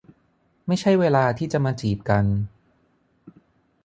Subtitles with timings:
[0.67, 2.25] ไม่ใช่เวลาที่จะมาจีบกัน